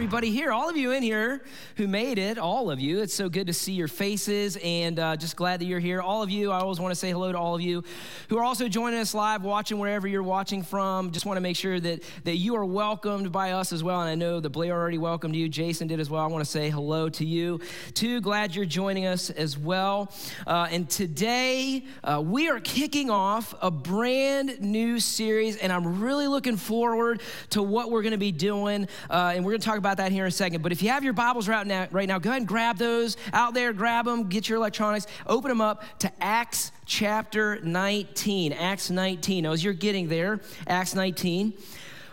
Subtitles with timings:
[0.00, 1.42] everybody here, all of you in here
[1.76, 3.02] who made it, all of you.
[3.02, 6.00] It's so good to see your faces and uh, just glad that you're here.
[6.00, 7.84] All of you, I always want to say hello to all of you
[8.30, 11.10] who are also joining us live, watching wherever you're watching from.
[11.10, 14.00] Just want to make sure that, that you are welcomed by us as well.
[14.00, 16.22] And I know that Blair already welcomed you, Jason did as well.
[16.22, 17.60] I want to say hello to you
[17.92, 18.22] too.
[18.22, 20.14] Glad you're joining us as well.
[20.46, 26.26] Uh, and today, uh, we are kicking off a brand new series, and I'm really
[26.26, 27.20] looking forward
[27.50, 28.88] to what we're going to be doing.
[29.10, 30.62] Uh, and we're going to talk about that here in a second.
[30.62, 33.16] But if you have your Bibles right now, right now, go ahead and grab those
[33.32, 38.52] out there, grab them, get your electronics, open them up to Acts chapter 19.
[38.52, 39.44] Acts 19.
[39.44, 41.54] Now, as you're getting there, Acts 19.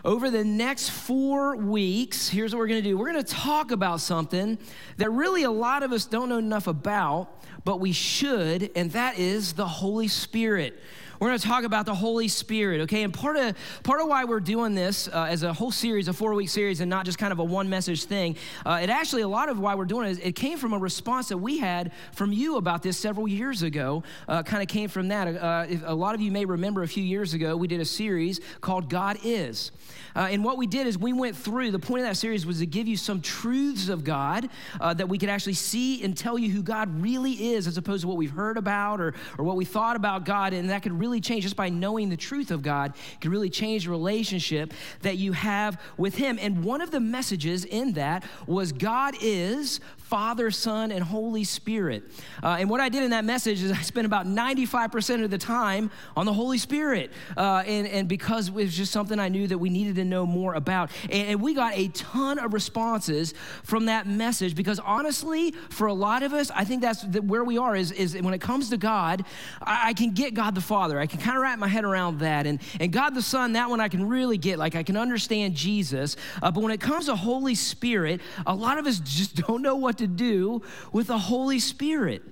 [0.04, 2.96] Over the next four weeks, here's what we're going to do.
[2.96, 4.56] We're going to talk about something
[4.96, 7.28] that really a lot of us don't know enough about,
[7.64, 10.80] but we should, and that is the Holy Spirit.
[11.20, 13.02] We're going to talk about the Holy Spirit, okay?
[13.02, 16.12] And part of part of why we're doing this uh, as a whole series, a
[16.12, 19.22] four week series, and not just kind of a one message thing, uh, it actually
[19.22, 21.58] a lot of why we're doing it is it came from a response that we
[21.58, 24.04] had from you about this several years ago.
[24.28, 25.26] Uh, kind of came from that.
[25.26, 28.40] Uh, a lot of you may remember a few years ago we did a series
[28.60, 29.72] called God Is.
[30.18, 32.58] Uh, and what we did is we went through, the point of that series was
[32.58, 36.36] to give you some truths of God uh, that we could actually see and tell
[36.36, 39.54] you who God really is as opposed to what we've heard about or, or what
[39.54, 40.52] we thought about God.
[40.52, 43.84] And that could really change just by knowing the truth of God, could really change
[43.84, 46.36] the relationship that you have with Him.
[46.40, 52.02] And one of the messages in that was God is Father, Son, and Holy Spirit.
[52.42, 55.38] Uh, and what I did in that message is I spent about 95% of the
[55.38, 57.12] time on the Holy Spirit.
[57.36, 60.26] Uh, and, and because it was just something I knew that we needed to know
[60.26, 60.90] more about.
[61.10, 66.22] And, we got a ton of responses from that message because honestly, for a lot
[66.22, 69.24] of us, I think that's where we are is, is when it comes to God,
[69.62, 70.98] I, I can get God the Father.
[70.98, 72.46] I can kind of wrap my head around that.
[72.46, 74.58] And, and God the Son, that one I can really get.
[74.58, 76.16] Like I can understand Jesus.
[76.42, 79.76] Uh, but when it comes to Holy Spirit, a lot of us just don't know
[79.76, 80.62] what to do
[80.92, 82.22] with the Holy Spirit.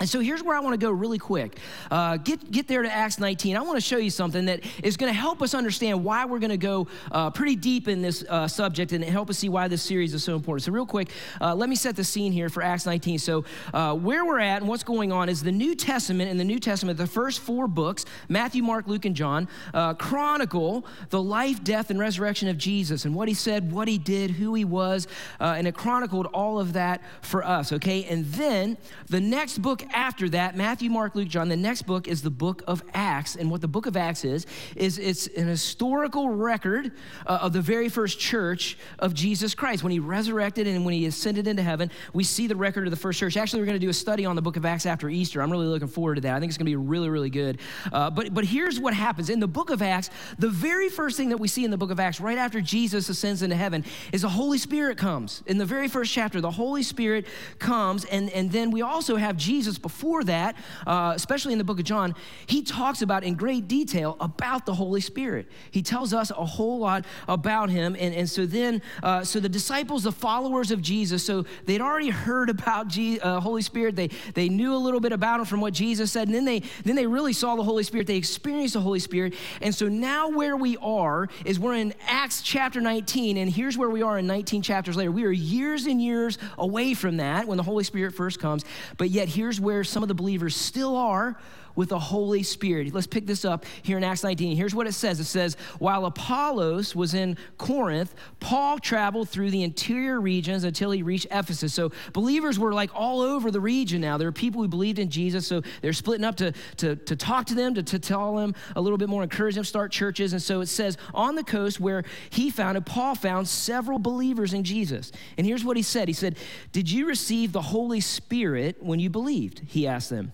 [0.00, 1.56] And so here's where I want to go really quick.
[1.88, 3.56] Uh, get, get there to Acts 19.
[3.56, 6.40] I want to show you something that is going to help us understand why we're
[6.40, 9.68] going to go uh, pretty deep in this uh, subject and help us see why
[9.68, 10.64] this series is so important.
[10.64, 11.10] So, real quick,
[11.40, 13.20] uh, let me set the scene here for Acts 19.
[13.20, 16.28] So, uh, where we're at and what's going on is the New Testament.
[16.28, 20.84] In the New Testament, the first four books Matthew, Mark, Luke, and John uh, chronicle
[21.10, 24.54] the life, death, and resurrection of Jesus and what he said, what he did, who
[24.54, 25.06] he was,
[25.38, 28.04] and it chronicled all of that for us, okay?
[28.06, 28.76] And then
[29.08, 32.62] the next book after that, Matthew, Mark, Luke, John, the next book is the book
[32.66, 33.36] of Acts.
[33.36, 34.46] And what the book of Acts is,
[34.76, 36.92] is it's an historical record
[37.26, 39.82] uh, of the very first church of Jesus Christ.
[39.82, 42.96] When he resurrected and when he ascended into heaven, we see the record of the
[42.96, 43.36] first church.
[43.36, 45.42] Actually, we're going to do a study on the book of Acts after Easter.
[45.42, 46.34] I'm really looking forward to that.
[46.34, 47.58] I think it's going to be really, really good.
[47.92, 51.28] Uh, but, but here's what happens in the book of Acts, the very first thing
[51.30, 54.22] that we see in the book of Acts, right after Jesus ascends into heaven, is
[54.22, 55.42] the Holy Spirit comes.
[55.46, 57.26] In the very first chapter, the Holy Spirit
[57.58, 61.64] comes, and, and then we also have Jesus Jesus, before that, uh, especially in the
[61.64, 62.14] book of John,
[62.46, 65.46] he talks about in great detail about the Holy Spirit.
[65.70, 67.96] He tells us a whole lot about him.
[67.98, 72.10] And, and so then, uh, so the disciples, the followers of Jesus, so they'd already
[72.10, 73.96] heard about uh, Holy Spirit.
[73.96, 76.28] They, they knew a little bit about him from what Jesus said.
[76.28, 78.06] And then they, then they really saw the Holy Spirit.
[78.06, 79.34] They experienced the Holy Spirit.
[79.60, 83.36] And so now where we are is we're in Acts chapter 19.
[83.36, 85.10] And here's where we are in 19 chapters later.
[85.10, 88.64] We are years and years away from that when the Holy Spirit first comes.
[88.98, 91.36] But yet here's where some of the believers still are
[91.76, 92.92] with the Holy Spirit.
[92.92, 94.56] Let's pick this up here in Acts 19.
[94.56, 99.62] Here's what it says it says, While Apollos was in Corinth, Paul traveled through the
[99.62, 101.74] interior regions until he reached Ephesus.
[101.74, 104.18] So believers were like all over the region now.
[104.18, 107.46] There were people who believed in Jesus, so they're splitting up to, to, to talk
[107.46, 110.32] to them, to, to tell them a little bit more, encourage them, start churches.
[110.32, 114.54] And so it says, On the coast where he found it, Paul found several believers
[114.54, 115.12] in Jesus.
[115.36, 116.36] And here's what he said He said,
[116.72, 119.62] Did you receive the Holy Spirit when you believed?
[119.66, 120.32] He asked them.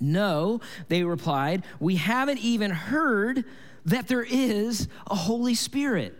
[0.00, 3.44] No, they replied, we haven't even heard
[3.86, 6.14] that there is a Holy Spirit.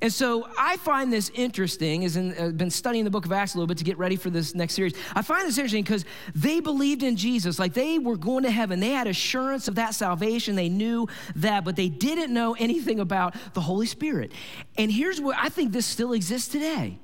[0.00, 3.54] And so I find this interesting, as in, I've been studying the book of Acts
[3.54, 4.94] a little bit to get ready for this next series.
[5.14, 6.04] I find this interesting because
[6.36, 8.78] they believed in Jesus, like they were going to heaven.
[8.78, 10.54] They had assurance of that salvation.
[10.54, 14.30] They knew that, but they didn't know anything about the Holy Spirit.
[14.76, 17.00] And here's what I think this still exists today.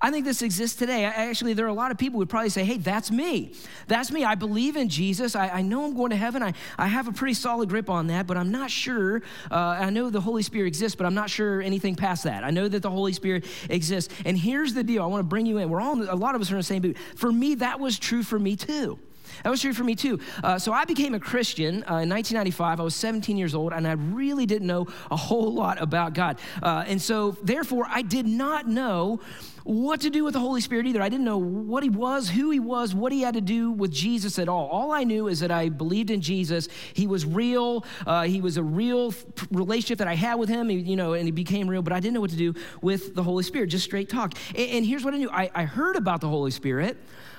[0.00, 1.04] I think this exists today.
[1.04, 3.54] Actually, there are a lot of people who would probably say, hey, that's me.
[3.86, 4.24] That's me.
[4.24, 5.34] I believe in Jesus.
[5.34, 6.42] I, I know I'm going to heaven.
[6.42, 9.22] I, I have a pretty solid grip on that, but I'm not sure.
[9.50, 12.44] Uh, I know the Holy Spirit exists, but I'm not sure anything past that.
[12.44, 14.12] I know that the Holy Spirit exists.
[14.24, 15.70] And here's the deal I want to bring you in.
[15.70, 16.96] We're all, a lot of us are in the same boat.
[17.16, 18.98] For me, that was true for me too.
[19.44, 20.20] That was true for me too.
[20.42, 22.80] Uh, so I became a Christian uh, in 1995.
[22.80, 26.38] I was 17 years old, and I really didn't know a whole lot about God.
[26.62, 29.20] Uh, and so, therefore, I did not know
[29.66, 31.02] what to do with the Holy Spirit either.
[31.02, 33.90] I didn't know what he was, who he was, what he had to do with
[33.90, 34.68] Jesus at all.
[34.68, 36.68] All I knew is that I believed in Jesus.
[36.94, 37.84] He was real.
[38.06, 39.12] Uh, he was a real
[39.50, 42.14] relationship that I had with him, you know, and he became real, but I didn't
[42.14, 44.34] know what to do with the Holy Spirit, just straight talk.
[44.54, 46.96] And, and here's what I knew I, I heard about the Holy Spirit.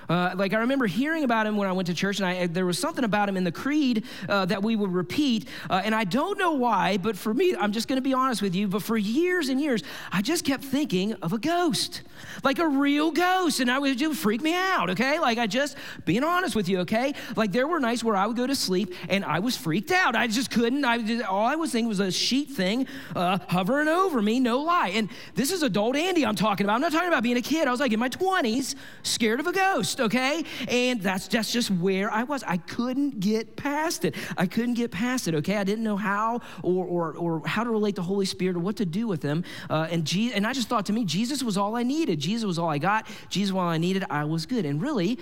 [0.09, 2.65] Uh, like I remember hearing about him when I went to church, and I, there
[2.65, 5.47] was something about him in the creed uh, that we would repeat.
[5.69, 8.41] Uh, and I don't know why, but for me, I'm just going to be honest
[8.41, 8.67] with you.
[8.67, 12.03] But for years and years, I just kept thinking of a ghost,
[12.43, 14.89] like a real ghost, and I would just freak me out.
[14.91, 15.75] Okay, like I just
[16.05, 16.79] being honest with you.
[16.79, 19.91] Okay, like there were nights where I would go to sleep and I was freaked
[19.91, 20.15] out.
[20.15, 20.85] I just couldn't.
[20.85, 24.39] I just, all I was thinking was a sheet thing uh, hovering over me.
[24.39, 24.89] No lie.
[24.89, 26.75] And this is adult Andy I'm talking about.
[26.75, 27.67] I'm not talking about being a kid.
[27.67, 30.43] I was like in my 20s, scared of a ghost okay?
[30.67, 32.43] And that's, that's just where I was.
[32.43, 34.15] I couldn't get past it.
[34.37, 35.57] I couldn't get past it, okay?
[35.57, 38.77] I didn't know how or, or, or how to relate the Holy Spirit or what
[38.77, 39.43] to do with Him.
[39.69, 42.19] Uh, and, Je- and I just thought to me, Jesus was all I needed.
[42.19, 43.07] Jesus was all I got.
[43.29, 44.05] Jesus was all I needed.
[44.09, 44.65] I was good.
[44.65, 45.19] And really,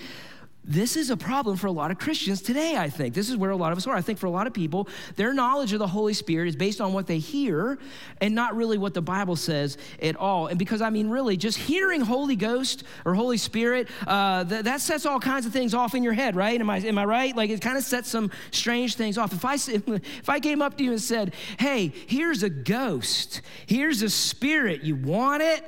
[0.68, 3.14] this is a problem for a lot of Christians today, I think.
[3.14, 3.96] This is where a lot of us are.
[3.96, 6.82] I think for a lot of people, their knowledge of the Holy Spirit is based
[6.82, 7.78] on what they hear
[8.20, 10.48] and not really what the Bible says at all.
[10.48, 14.82] And because, I mean, really, just hearing Holy Ghost or Holy Spirit, uh, th- that
[14.82, 16.60] sets all kinds of things off in your head, right?
[16.60, 17.36] Am I, am I right?
[17.36, 19.34] Like, it kind of sets some strange things off.
[19.34, 24.02] If I, if I came up to you and said, hey, here's a ghost, here's
[24.02, 25.64] a spirit, you want it?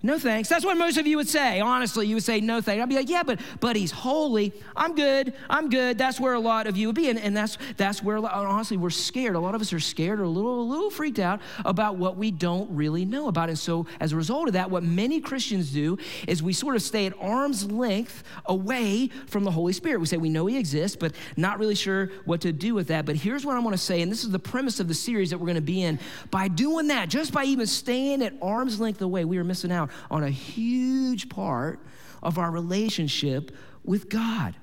[0.00, 0.48] No thanks.
[0.48, 1.58] That's what most of you would say.
[1.58, 2.80] Honestly, you would say no thanks.
[2.80, 4.52] I'd be like, yeah, but but he's holy.
[4.76, 5.32] I'm good.
[5.50, 5.98] I'm good.
[5.98, 8.90] That's where a lot of you would be, and, and that's that's where honestly we're
[8.90, 9.34] scared.
[9.34, 12.16] A lot of us are scared or a little a little freaked out about what
[12.16, 13.48] we don't really know about.
[13.48, 15.98] And so as a result of that, what many Christians do
[16.28, 19.98] is we sort of stay at arm's length away from the Holy Spirit.
[19.98, 23.04] We say we know he exists, but not really sure what to do with that.
[23.04, 25.30] But here's what I want to say, and this is the premise of the series
[25.30, 25.98] that we're going to be in.
[26.30, 29.87] By doing that, just by even staying at arm's length away, we are missing out
[30.10, 31.80] on a huge part
[32.22, 33.54] of our relationship
[33.84, 34.54] with God.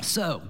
[0.00, 0.42] So,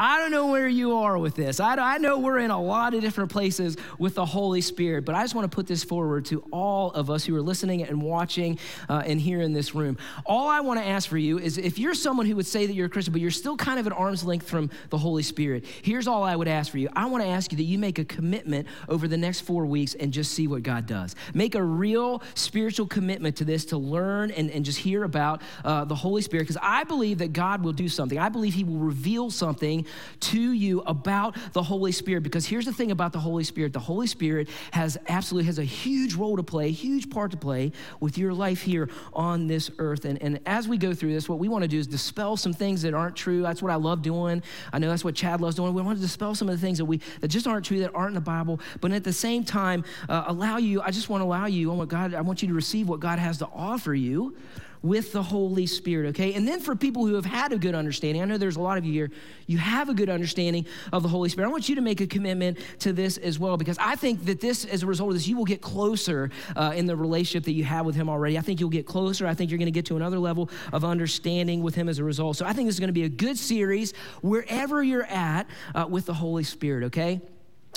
[0.00, 1.60] I don't know where you are with this.
[1.60, 5.14] I, I, know we're in a lot of different places with the Holy Spirit, but
[5.14, 8.00] I just want to put this forward to all of us who are listening and
[8.00, 8.58] watching
[8.88, 9.98] uh, and here in this room.
[10.24, 12.72] All I want to ask for you is if you're someone who would say that
[12.72, 15.66] you're a Christian, but you're still kind of at arm's length from the Holy Spirit,
[15.82, 16.88] here's all I would ask for you.
[16.96, 19.92] I want to ask you that you make a commitment over the next four weeks
[19.92, 21.14] and just see what God does.
[21.34, 25.84] Make a real spiritual commitment to this to learn and, and just hear about uh,
[25.84, 28.18] the Holy Spirit, because I believe that God will do something.
[28.18, 29.84] I believe He will reveal something
[30.20, 32.22] to you about the Holy Spirit.
[32.22, 35.64] Because here's the thing about the Holy Spirit the Holy Spirit has absolutely has a
[35.64, 40.04] huge role to play, huge part to play with your life here on this earth.
[40.04, 42.52] And, and as we go through this, what we want to do is dispel some
[42.52, 43.42] things that aren't true.
[43.42, 44.42] That's what I love doing.
[44.72, 45.74] I know that's what Chad loves doing.
[45.74, 47.94] We want to dispel some of the things that we that just aren't true, that
[47.94, 51.20] aren't in the Bible, but at the same time, uh, allow you, I just want
[51.20, 53.48] to allow you, oh my God, I want you to receive what God has to
[53.52, 54.36] offer you
[54.82, 56.34] with the Holy Spirit, okay?
[56.34, 58.78] And then for people who have had a good understanding, I know there's a lot
[58.78, 59.10] of you here,
[59.46, 61.48] you have a good understanding of the Holy Spirit.
[61.48, 64.40] I want you to make a commitment to this as well because I think that
[64.40, 67.52] this, as a result of this, you will get closer uh, in the relationship that
[67.52, 68.38] you have with Him already.
[68.38, 69.26] I think you'll get closer.
[69.26, 72.04] I think you're going to get to another level of understanding with Him as a
[72.04, 72.36] result.
[72.36, 73.92] So I think this is going to be a good series
[74.22, 77.20] wherever you're at uh, with the Holy Spirit, okay?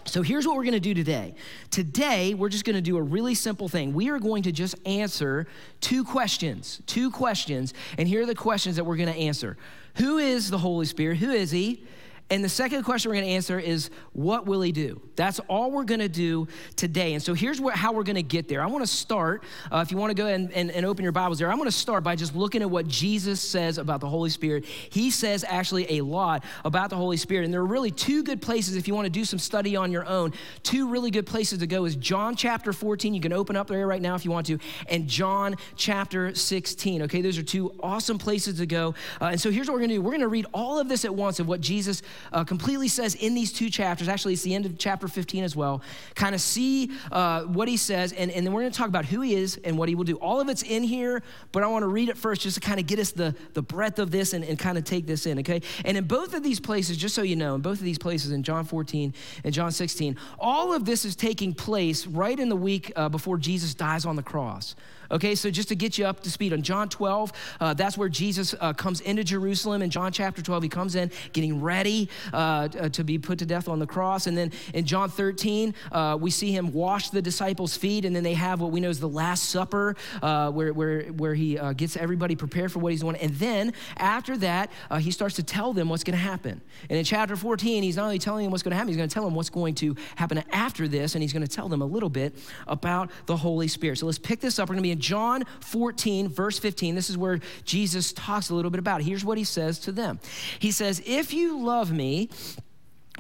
[0.05, 1.35] So here's what we're going to do today.
[1.71, 3.94] Today, we're just going to do a really simple thing.
[3.94, 5.47] We are going to just answer
[5.81, 6.81] two questions.
[6.85, 7.74] Two questions.
[7.98, 9.57] And here are the questions that we're going to answer
[9.95, 11.17] Who is the Holy Spirit?
[11.17, 11.86] Who is He?
[12.30, 15.01] And the second question we're going to answer is, what will he do?
[15.15, 17.13] That's all we're going to do today.
[17.13, 18.62] And so here's how we're going to get there.
[18.62, 21.12] I want to start, uh, if you want to go and, and, and open your
[21.12, 24.08] Bibles there, I want to start by just looking at what Jesus says about the
[24.08, 24.65] Holy Spirit.
[24.65, 27.46] He says actually a lot about the Holy Spirit.
[27.46, 29.92] And there are really two good places if you want to do some study on
[29.92, 30.34] your own.
[30.63, 33.13] Two really good places to go is John chapter 14.
[33.13, 37.03] You can open up there right now if you want to, and John chapter 16.
[37.03, 38.96] Okay, those are two awesome places to go.
[39.22, 40.88] Uh, and so here's what we're going to do we're going to read all of
[40.88, 42.01] this at once of what Jesus
[42.32, 45.56] uh, completely says in these two chapters, actually, it's the end of chapter 15 as
[45.56, 45.82] well,
[46.15, 49.06] kind of see uh, what he says, and, and then we're going to talk about
[49.06, 50.15] who he is and what he will do.
[50.18, 52.80] All of it's in here, but I want to read it first just to kind
[52.80, 55.39] of get us the, the breadth of this and, and kind of take this in,
[55.39, 55.62] okay?
[55.86, 58.32] And in both of these places, just so you know, in both of these places,
[58.32, 59.13] in John 14
[59.44, 63.38] and John 16, all of this is taking place right in the week uh, before
[63.38, 64.75] Jesus dies on the cross.
[65.12, 68.10] Okay, so just to get you up to speed on John 12, uh, that's where
[68.10, 69.81] Jesus uh, comes into Jerusalem.
[69.81, 71.74] In John chapter 12, he comes in getting ready.
[71.74, 74.27] ready uh, to be put to death on the cross.
[74.27, 78.24] And then in John 13, uh, we see him wash the disciples' feet, and then
[78.24, 81.74] they have what we know is the Last Supper, uh, where, where, where he uh,
[81.74, 83.15] gets everybody prepared for what he's doing.
[83.17, 86.62] And then after that, uh, he starts to tell them what's going to happen.
[86.89, 89.10] And in chapter 14, he's not only telling them what's going to happen, he's going
[89.10, 91.81] to tell them what's going to happen after this, and he's going to tell them
[91.81, 92.36] a little bit
[92.67, 93.98] about the Holy Spirit.
[93.98, 94.69] So let's pick this up.
[94.69, 96.95] We're going to be in John 14, verse 15.
[96.95, 99.03] This is where Jesus talks a little bit about it.
[99.03, 100.19] Here's what he says to them
[100.57, 102.29] He says, If you love me,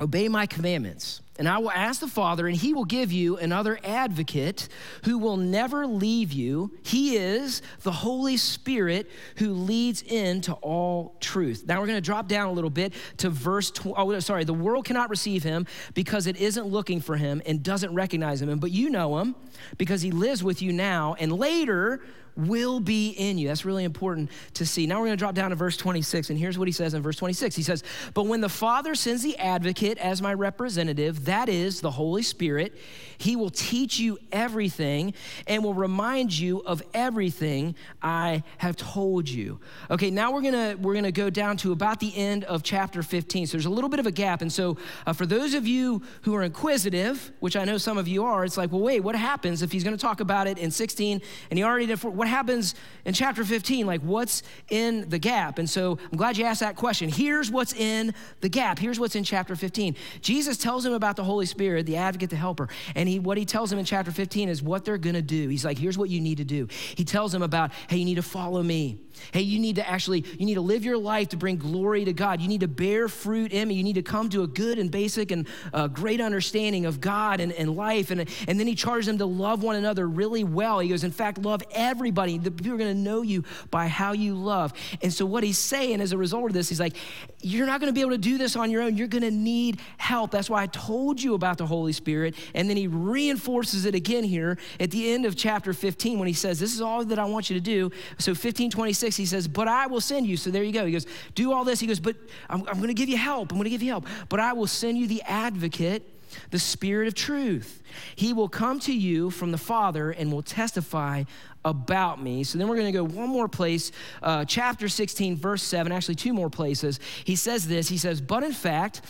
[0.01, 1.21] obey my commandments.
[1.39, 4.69] And I will ask the Father, and he will give you another advocate
[5.05, 6.71] who will never leave you.
[6.83, 11.63] He is the Holy Spirit who leads into all truth.
[11.67, 13.95] Now we're going to drop down a little bit to verse 20.
[13.97, 14.43] Oh, sorry.
[14.43, 18.59] The world cannot receive him because it isn't looking for him and doesn't recognize him.
[18.59, 19.35] But you know him
[19.79, 21.15] because he lives with you now.
[21.19, 22.01] And later,
[22.35, 23.47] will be in you.
[23.47, 24.87] That's really important to see.
[24.87, 27.01] Now we're going to drop down to verse 26, and here's what he says in
[27.01, 27.55] verse 26.
[27.55, 31.91] He says, But when the Father sends the advocate as my representative, that is the
[31.91, 32.73] Holy Spirit,
[33.17, 35.13] he will teach you everything
[35.47, 39.59] and will remind you of everything I have told you.
[39.89, 42.63] Okay, now we're going to we're going to go down to about the end of
[42.63, 43.47] chapter 15.
[43.47, 44.41] So there's a little bit of a gap.
[44.41, 48.07] And so uh, for those of you who are inquisitive, which I know some of
[48.07, 50.57] you are, it's like, well, wait, what happens if he's going to talk about it
[50.57, 53.85] in 16 and he already did for, what happens in chapter 15?
[53.85, 55.59] Like, what's in the gap?
[55.59, 57.09] And so I'm glad you asked that question.
[57.09, 58.79] Here's what's in the gap.
[58.79, 59.97] Here's what's in chapter 15.
[60.21, 62.69] Jesus tells him about the Holy Spirit, the advocate, the helper.
[62.95, 65.49] And he, what he tells him in chapter 15 is what they're going to do.
[65.49, 66.69] He's like, here's what you need to do.
[66.95, 69.02] He tells him about, hey, you need to follow me.
[69.31, 72.13] Hey, you need to actually, you need to live your life to bring glory to
[72.13, 72.41] God.
[72.41, 73.75] You need to bear fruit in me.
[73.75, 77.39] You need to come to a good and basic and uh, great understanding of God
[77.39, 78.11] and, and life.
[78.11, 80.79] And, and then he charges them to love one another really well.
[80.79, 82.37] He goes, in fact, love everybody.
[82.37, 84.73] The people are going to know you by how you love.
[85.01, 86.95] And so what he's saying as a result of this, he's like,
[87.41, 88.97] you're not going to be able to do this on your own.
[88.97, 90.31] You're going to need help.
[90.31, 92.35] That's why I told you about the Holy Spirit.
[92.53, 96.33] And then he reinforces it again here at the end of chapter 15 when he
[96.33, 97.91] says, this is all that I want you to do.
[98.17, 100.37] So 15, 26, 6, he says, But I will send you.
[100.37, 100.85] So there you go.
[100.85, 101.05] He goes,
[101.35, 101.81] Do all this.
[101.81, 102.15] He goes, But
[102.49, 103.51] I'm, I'm going to give you help.
[103.51, 104.07] I'm going to give you help.
[104.29, 106.09] But I will send you the advocate,
[106.51, 107.83] the Spirit of truth.
[108.15, 111.25] He will come to you from the Father and will testify
[111.65, 112.45] about me.
[112.45, 113.91] So then we're going to go one more place,
[114.21, 117.01] uh, chapter 16, verse 7, actually, two more places.
[117.25, 119.01] He says this He says, But in fact,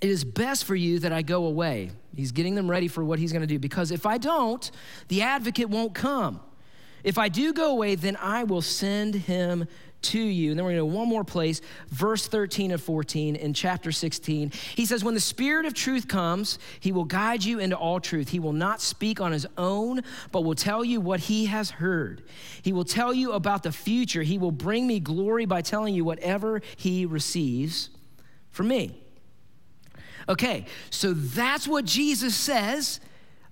[0.00, 1.90] it is best for you that I go away.
[2.16, 4.70] He's getting them ready for what he's going to do because if I don't,
[5.08, 6.40] the advocate won't come.
[7.04, 9.66] If I do go away, then I will send him
[10.02, 10.50] to you.
[10.50, 14.52] And then we're going to one more place, verse 13 and 14 in chapter 16.
[14.74, 18.28] He says, When the Spirit of truth comes, he will guide you into all truth.
[18.28, 20.02] He will not speak on his own,
[20.32, 22.22] but will tell you what he has heard.
[22.62, 24.22] He will tell you about the future.
[24.22, 27.90] He will bring me glory by telling you whatever he receives
[28.50, 29.02] from me.
[30.28, 33.00] Okay, so that's what Jesus says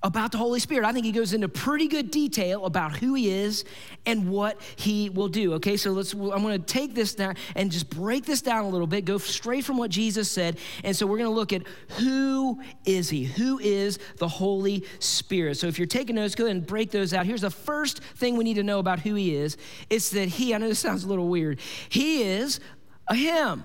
[0.02, 0.86] about the Holy Spirit.
[0.86, 3.64] I think he goes into pretty good detail about who he is
[4.06, 5.54] and what he will do.
[5.54, 8.86] Okay, so let's, I'm gonna take this down and just break this down a little
[8.86, 10.58] bit, go straight from what Jesus said.
[10.84, 11.62] And so we're gonna look at
[11.98, 13.24] who is he?
[13.24, 15.56] Who is the Holy Spirit?
[15.56, 17.26] So if you're taking notes, go ahead and break those out.
[17.26, 19.56] Here's the first thing we need to know about who he is
[19.90, 22.60] it's that he, I know this sounds a little weird, he is
[23.08, 23.64] a him.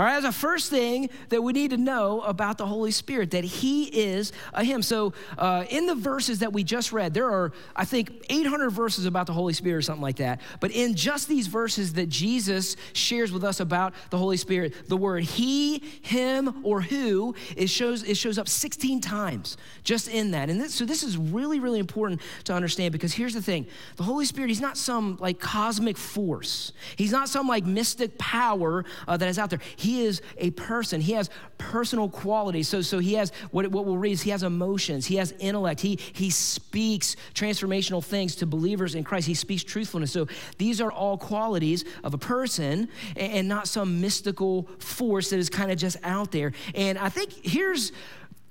[0.00, 3.32] All right, that's the first thing that we need to know about the Holy Spirit,
[3.32, 4.80] that He is a Him.
[4.80, 9.04] So, uh, in the verses that we just read, there are, I think, 800 verses
[9.04, 10.40] about the Holy Spirit or something like that.
[10.58, 14.96] But in just these verses that Jesus shares with us about the Holy Spirit, the
[14.96, 20.48] word He, Him, or Who, it shows, it shows up 16 times just in that.
[20.48, 23.66] And this, so, this is really, really important to understand because here's the thing
[23.96, 28.86] the Holy Spirit, He's not some like cosmic force, He's not some like mystic power
[29.06, 29.60] uh, that is out there.
[29.76, 31.00] He is a person.
[31.00, 32.68] He has personal qualities.
[32.68, 35.06] So, so he has what, what we'll read is he has emotions.
[35.06, 35.80] He has intellect.
[35.80, 39.26] He, he speaks transformational things to believers in Christ.
[39.26, 40.12] He speaks truthfulness.
[40.12, 40.28] So
[40.58, 45.50] these are all qualities of a person and, and not some mystical force that is
[45.50, 46.52] kind of just out there.
[46.74, 47.92] And I think here's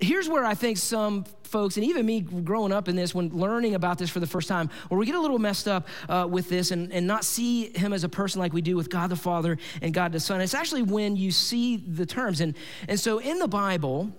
[0.00, 3.74] here's where I think some folks, and even me growing up in this, when learning
[3.74, 6.48] about this for the first time, where we get a little messed up uh, with
[6.48, 9.16] this and, and not see him as a person like we do with God the
[9.16, 10.40] Father and God the Son.
[10.40, 12.40] It's actually when you see the terms.
[12.40, 12.56] And,
[12.88, 14.10] and so in the Bible,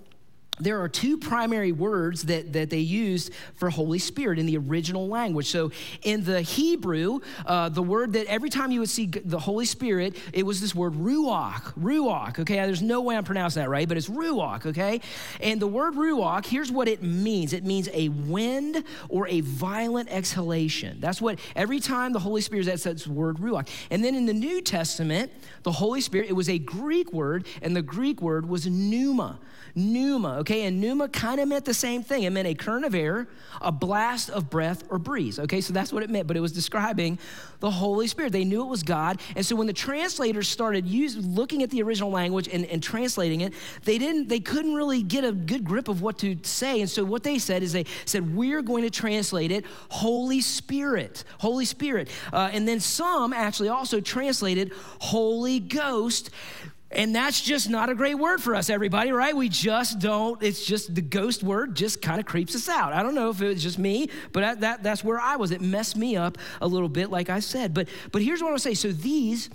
[0.64, 5.08] there are two primary words that, that they used for Holy Spirit in the original
[5.08, 5.48] language.
[5.48, 9.64] So, in the Hebrew, uh, the word that every time you would see the Holy
[9.64, 12.56] Spirit, it was this word ruach, ruach, okay?
[12.56, 15.00] There's no way I'm pronouncing that right, but it's ruach, okay?
[15.40, 20.10] And the word ruach, here's what it means it means a wind or a violent
[20.10, 20.98] exhalation.
[21.00, 23.68] That's what every time the Holy Spirit, that's that word ruach.
[23.90, 27.74] And then in the New Testament, the Holy Spirit, it was a Greek word, and
[27.74, 29.38] the Greek word was pneuma
[29.74, 30.64] pneuma, okay?
[30.64, 32.24] And pneuma kind of meant the same thing.
[32.24, 33.28] It meant a current of air,
[33.60, 35.60] a blast of breath or breeze, okay?
[35.60, 37.18] So that's what it meant, but it was describing
[37.60, 38.32] the Holy Spirit.
[38.32, 39.20] They knew it was God.
[39.36, 43.40] And so when the translators started use, looking at the original language and, and translating
[43.42, 46.80] it, they didn't, they couldn't really get a good grip of what to say.
[46.80, 51.24] And so what they said is they said, we're going to translate it Holy Spirit,
[51.38, 52.08] Holy Spirit.
[52.32, 56.30] Uh, and then some actually also translated Holy Ghost
[56.94, 59.34] and that's just not a great word for us, everybody, right?
[59.34, 62.92] We just don't, it's just the ghost word just kind of creeps us out.
[62.92, 65.50] I don't know if it was just me, but that, that, that's where I was.
[65.50, 67.74] It messed me up a little bit, like I said.
[67.74, 68.74] But, but here's what I want to say.
[68.74, 69.48] So these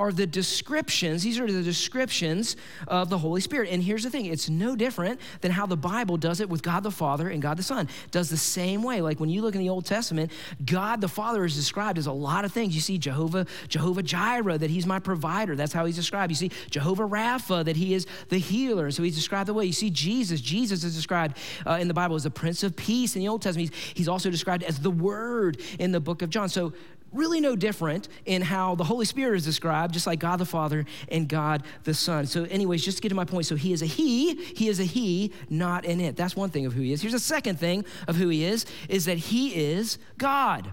[0.00, 2.56] are the descriptions, these are the descriptions
[2.88, 3.68] of the Holy Spirit.
[3.70, 6.82] And here's the thing it's no different than how the Bible does it with God
[6.82, 7.86] the Father and God the Son.
[8.06, 9.02] It does the same way.
[9.02, 10.32] Like when you look in the Old Testament,
[10.64, 12.74] God the Father is described as a lot of things.
[12.74, 15.54] You see Jehovah, Jehovah Jireh, that he's my provider.
[15.54, 16.30] That's how he's described.
[16.30, 18.90] You see Jehovah Rapha, that he is the healer.
[18.90, 19.66] So he's described the way.
[19.66, 23.16] You see Jesus, Jesus is described uh, in the Bible as the Prince of Peace.
[23.16, 26.30] In the Old Testament, he's, he's also described as the Word in the book of
[26.30, 26.48] John.
[26.48, 26.72] So
[27.12, 30.84] really no different in how the Holy Spirit is described, just like God the Father
[31.08, 32.26] and God the Son.
[32.26, 33.46] So, anyways, just to get to my point.
[33.46, 36.16] So, He is a He, He is a He, not an it.
[36.16, 37.02] That's one thing of who He is.
[37.02, 40.72] Here's a second thing of who He is, is that He is God.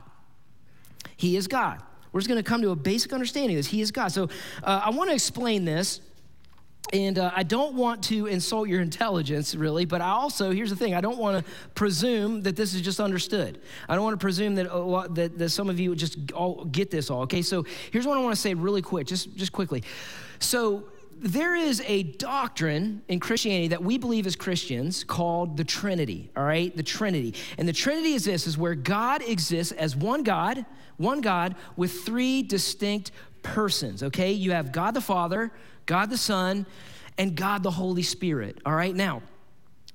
[1.16, 1.82] He is God.
[2.12, 3.68] We're just going to come to a basic understanding of this.
[3.68, 4.12] He is God.
[4.12, 4.30] So,
[4.64, 6.02] uh, I want to explain this
[6.94, 10.76] and uh, I don't want to insult your intelligence, really, but I also, here's the
[10.76, 13.60] thing I don't want to presume that this is just understood.
[13.90, 16.90] I don't want to presume that, lot, that, that some of you just all get
[16.90, 17.42] this all, okay?
[17.42, 19.84] So here's what I want to say really quick, just, just quickly.
[20.40, 20.86] So
[21.20, 26.44] there is a doctrine in Christianity that we believe as Christians called the Trinity, all
[26.44, 26.76] right?
[26.76, 27.34] The Trinity.
[27.58, 30.66] And the Trinity is this is where God exists as one God,
[30.98, 33.12] one God with three distinct
[33.44, 34.32] persons, okay?
[34.32, 35.52] You have God the Father,
[35.88, 36.68] God the Son,
[37.18, 38.60] and God the Holy Spirit.
[38.66, 39.24] All right, now,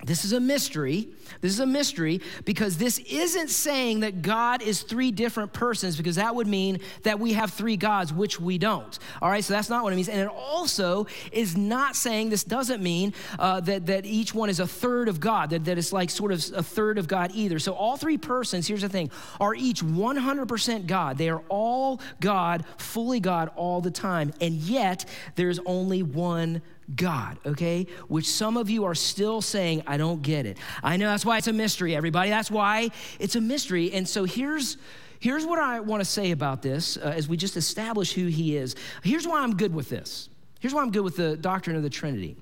[0.04, 1.08] this is a mystery.
[1.40, 6.16] This is a mystery because this isn't saying that God is three different persons because
[6.16, 8.98] that would mean that we have three gods, which we don't.
[9.20, 10.08] All right, so that's not what it means.
[10.08, 14.58] And it also is not saying, this doesn't mean uh, that, that each one is
[14.58, 17.60] a third of God, that, that it's like sort of a third of God either.
[17.60, 21.16] So all three persons, here's the thing, are each 100% God.
[21.16, 24.32] They are all God, fully God all the time.
[24.40, 25.04] And yet,
[25.36, 26.62] there's only one
[26.94, 27.86] God, okay?
[28.08, 30.56] Which some of you are still saying, I don't get it.
[30.82, 32.30] I know that's why it's a mystery, everybody.
[32.30, 32.88] That's why
[33.20, 33.92] it's a mystery.
[33.92, 34.78] And so here's
[35.20, 38.56] here's what I want to say about this uh, as we just establish who he
[38.56, 38.74] is.
[39.04, 40.30] Here's why I'm good with this.
[40.60, 42.38] Here's why I'm good with the doctrine of the Trinity.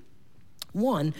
[0.71, 1.13] One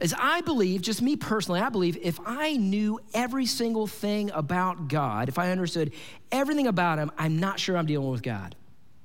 [0.00, 4.88] is I believe, just me personally, I believe if I knew every single thing about
[4.88, 5.92] God, if I understood
[6.32, 8.56] everything about him, I'm not sure I'm dealing with God.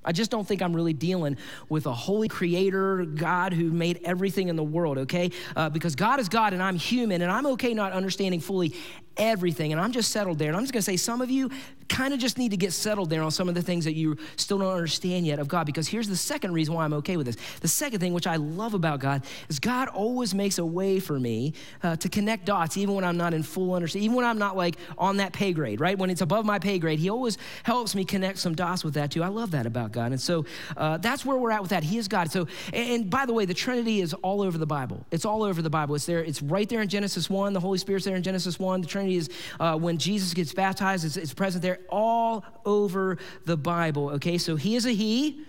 [0.03, 1.37] I just don't think I'm really dealing
[1.69, 5.31] with a holy creator, God who made everything in the world, okay?
[5.55, 8.75] Uh, because God is God and I'm human, and I'm okay not understanding fully
[9.17, 9.71] everything.
[9.71, 10.49] And I'm just settled there.
[10.49, 11.49] And I'm just gonna say, some of you
[11.91, 14.17] kind of just need to get settled there on some of the things that you
[14.37, 15.65] still don't understand yet of God.
[15.65, 17.37] Because here's the second reason why I'm okay with this.
[17.59, 21.19] The second thing, which I love about God, is God always makes a way for
[21.19, 24.37] me uh, to connect dots, even when I'm not in full understanding, even when I'm
[24.37, 25.97] not like on that pay grade, right?
[25.97, 29.11] When it's above my pay grade, He always helps me connect some dots with that
[29.11, 29.21] too.
[29.21, 30.11] I love that about God.
[30.11, 30.45] And so
[30.77, 31.83] uh, that's where we're at with that.
[31.83, 32.31] He is God.
[32.31, 35.05] So, and by the way, the Trinity is all over the Bible.
[35.11, 35.95] It's all over the Bible.
[35.95, 37.51] It's there, it's right there in Genesis 1.
[37.51, 38.81] The Holy Spirit's there in Genesis 1.
[38.81, 43.57] The Trinity is uh, when Jesus gets baptized, it's, it's present there all over the
[43.57, 44.37] Bible, okay?
[44.37, 45.45] So he is a he,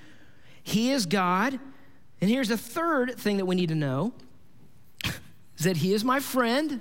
[0.63, 1.59] he is God.
[2.21, 4.13] And here's the third thing that we need to know
[5.05, 6.81] is that he is my friend.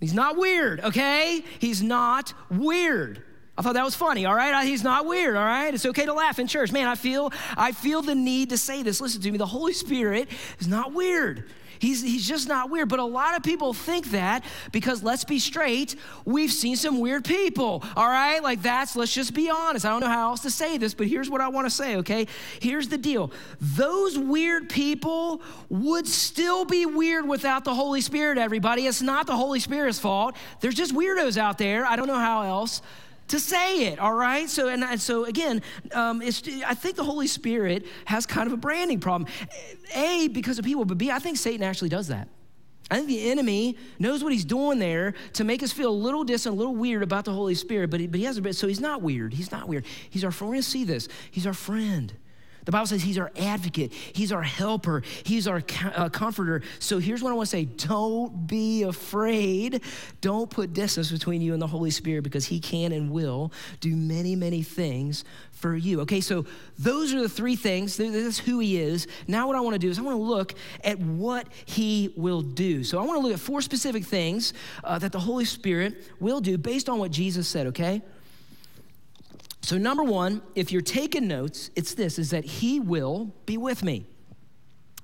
[0.00, 1.42] He's not weird, okay?
[1.58, 3.22] He's not weird.
[3.58, 4.64] I thought that was funny, all right?
[4.64, 5.74] He's not weird, all right?
[5.74, 6.70] It's okay to laugh in church.
[6.70, 9.00] Man, I feel I feel the need to say this.
[9.00, 9.36] Listen to me.
[9.36, 10.28] The Holy Spirit
[10.60, 11.44] is not weird.
[11.80, 12.88] He's, he's just not weird.
[12.88, 17.24] But a lot of people think that because let's be straight, we've seen some weird
[17.24, 18.42] people, all right?
[18.42, 19.84] Like that's, let's just be honest.
[19.84, 21.96] I don't know how else to say this, but here's what I want to say,
[21.96, 22.26] okay?
[22.60, 28.86] Here's the deal those weird people would still be weird without the Holy Spirit, everybody.
[28.86, 30.36] It's not the Holy Spirit's fault.
[30.60, 31.84] There's just weirdos out there.
[31.84, 32.82] I don't know how else
[33.28, 34.48] to say it, all right?
[34.48, 35.62] So, and, so again,
[35.92, 39.30] um, it's, I think the Holy Spirit has kind of a branding problem.
[39.94, 42.28] A, because of people, but B, I think Satan actually does that.
[42.90, 46.24] I think the enemy knows what he's doing there to make us feel a little
[46.24, 48.56] distant, a little weird about the Holy Spirit, but he, but he has a bit,
[48.56, 49.34] so he's not weird.
[49.34, 49.84] He's not weird.
[50.08, 50.50] He's our friend.
[50.50, 51.08] We're to see this.
[51.30, 52.14] He's our friend.
[52.68, 55.62] The Bible says he's our advocate, he's our helper, he's our
[55.96, 56.60] uh, comforter.
[56.80, 59.80] So here's what I want to say don't be afraid.
[60.20, 63.96] Don't put distance between you and the Holy Spirit because he can and will do
[63.96, 66.02] many, many things for you.
[66.02, 66.44] Okay, so
[66.78, 67.96] those are the three things.
[67.96, 69.06] This is who he is.
[69.26, 70.52] Now, what I want to do is I want to look
[70.84, 72.84] at what he will do.
[72.84, 74.52] So I want to look at four specific things
[74.84, 78.02] uh, that the Holy Spirit will do based on what Jesus said, okay?
[79.68, 83.82] So, number one, if you're taking notes, it's this is that He will be with
[83.82, 84.06] me.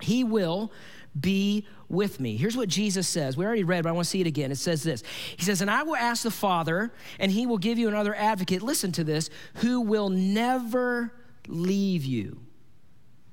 [0.01, 0.71] He will
[1.19, 2.35] be with me.
[2.35, 3.37] Here's what Jesus says.
[3.37, 4.51] We already read, but I want to see it again.
[4.51, 5.03] It says this
[5.37, 8.63] He says, And I will ask the Father, and He will give you another advocate.
[8.63, 11.13] Listen to this, who will never
[11.47, 12.39] leave you.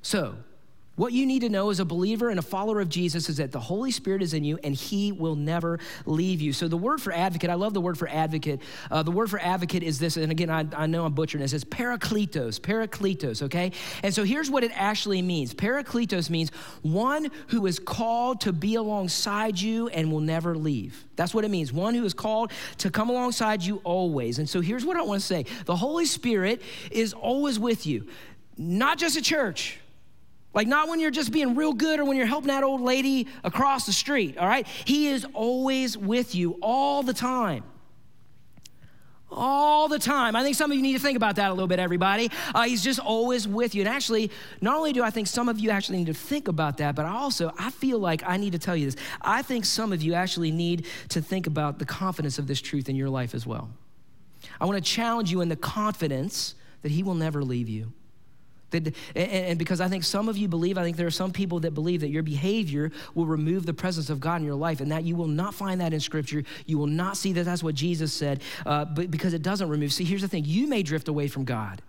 [0.03, 0.37] So,
[1.03, 3.51] what you need to know as a believer and a follower of Jesus is that
[3.51, 6.53] the Holy Spirit is in you and He will never leave you.
[6.53, 8.61] So, the word for advocate, I love the word for advocate.
[8.89, 11.55] Uh, the word for advocate is this, and again, I, I know I'm butchering this,
[11.55, 13.73] it's parakletos, parakletos, okay?
[14.05, 16.51] And so, here's what it actually means parakletos means
[16.83, 21.05] one who is called to be alongside you and will never leave.
[21.17, 21.73] That's what it means.
[21.73, 24.39] One who is called to come alongside you always.
[24.39, 26.63] And so, here's what I want to say the Holy Spirit
[26.93, 28.07] is always with you,
[28.57, 29.81] not just at church.
[30.55, 33.27] Like, not when you're just being real good or when you're helping that old lady
[33.43, 34.67] across the street, all right?
[34.67, 37.65] He is always with you all the time.
[39.31, 40.37] All the time.
[40.37, 42.31] I think some of you need to think about that a little bit, everybody.
[42.55, 43.81] Uh, he's just always with you.
[43.81, 46.77] And actually, not only do I think some of you actually need to think about
[46.77, 48.97] that, but I also, I feel like I need to tell you this.
[49.23, 52.91] I think some of you actually need to think about the confidence of this truth
[52.91, 53.71] in your life as well.
[54.61, 57.95] I want to challenge you in the confidence that he will never leave you.
[58.73, 61.61] That, and because I think some of you believe, I think there are some people
[61.61, 64.91] that believe that your behavior will remove the presence of God in your life, and
[64.91, 66.43] that you will not find that in Scripture.
[66.67, 69.93] You will not see that that's what Jesus said, uh, but because it doesn't remove.
[69.93, 71.83] See, here's the thing: you may drift away from God.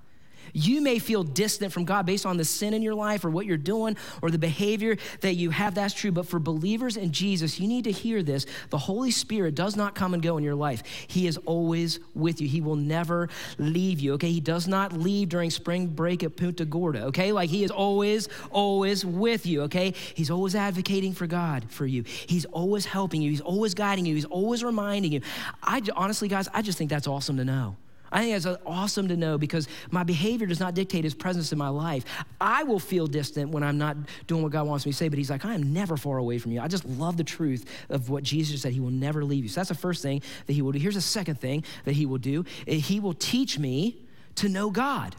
[0.51, 3.45] You may feel distant from God based on the sin in your life or what
[3.45, 5.75] you're doing or the behavior that you have.
[5.75, 6.11] That's true.
[6.11, 8.45] But for believers in Jesus, you need to hear this.
[8.69, 12.41] The Holy Spirit does not come and go in your life, He is always with
[12.41, 12.47] you.
[12.47, 14.31] He will never leave you, okay?
[14.31, 17.31] He does not leave during spring break at Punta Gorda, okay?
[17.31, 19.93] Like He is always, always with you, okay?
[20.13, 22.03] He's always advocating for God for you.
[22.03, 23.29] He's always helping you.
[23.29, 24.15] He's always guiding you.
[24.15, 25.21] He's always reminding you.
[25.61, 27.75] I honestly, guys, I just think that's awesome to know.
[28.13, 31.57] I think that's awesome to know because my behavior does not dictate his presence in
[31.57, 32.05] my life.
[32.39, 33.97] I will feel distant when I'm not
[34.27, 36.37] doing what God wants me to say, but he's like, I am never far away
[36.37, 36.61] from you.
[36.61, 38.71] I just love the truth of what Jesus said.
[38.71, 39.49] He will never leave you.
[39.49, 40.79] So that's the first thing that he will do.
[40.79, 43.97] Here's the second thing that he will do eh, he will teach me
[44.35, 45.15] to know God.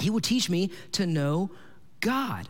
[0.00, 1.50] He will teach me to know
[2.00, 2.48] God.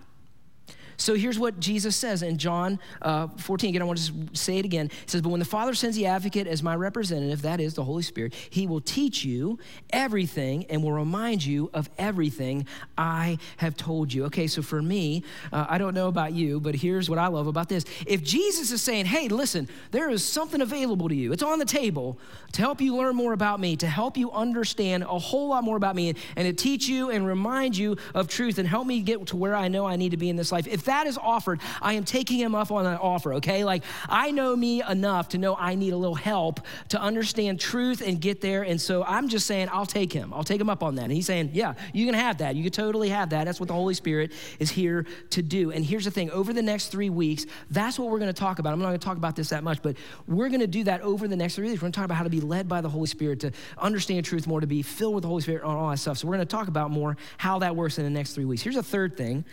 [0.99, 3.71] So here's what Jesus says in John uh, 14.
[3.71, 4.87] Again, I want to say it again.
[4.87, 7.85] It says, But when the Father sends the advocate as my representative, that is the
[7.85, 12.67] Holy Spirit, he will teach you everything and will remind you of everything
[12.99, 14.25] I have told you.
[14.25, 17.47] Okay, so for me, uh, I don't know about you, but here's what I love
[17.47, 17.85] about this.
[18.05, 21.65] If Jesus is saying, Hey, listen, there is something available to you, it's on the
[21.65, 22.19] table
[22.53, 25.77] to help you learn more about me, to help you understand a whole lot more
[25.77, 29.25] about me, and to teach you and remind you of truth and help me get
[29.29, 30.67] to where I know I need to be in this life.
[30.67, 33.64] If that is offered, I am taking him up on that offer, okay?
[33.64, 38.01] Like, I know me enough to know I need a little help to understand truth
[38.01, 38.62] and get there.
[38.62, 40.33] And so I'm just saying, I'll take him.
[40.35, 41.05] I'll take him up on that.
[41.05, 42.57] And he's saying, Yeah, you can have that.
[42.57, 43.44] You can totally have that.
[43.44, 45.70] That's what the Holy Spirit is here to do.
[45.70, 48.59] And here's the thing over the next three weeks, that's what we're going to talk
[48.59, 48.72] about.
[48.72, 49.96] I'm not going to talk about this that much, but
[50.27, 51.81] we're going to do that over the next three weeks.
[51.81, 54.24] We're going to talk about how to be led by the Holy Spirit, to understand
[54.24, 56.18] truth more, to be filled with the Holy Spirit, and all that stuff.
[56.18, 58.62] So we're going to talk about more how that works in the next three weeks.
[58.62, 59.44] Here's a third thing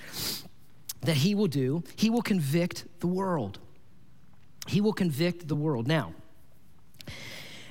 [1.05, 3.59] that he will do he will convict the world.
[4.67, 5.87] He will convict the world.
[5.87, 6.13] Now,